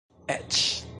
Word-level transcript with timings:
eĉ 0.35 0.59